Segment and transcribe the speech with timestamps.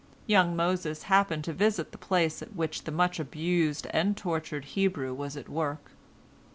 [0.25, 5.13] Young Moses happened to visit the place at which the much abused and tortured Hebrew
[5.13, 5.91] was at work.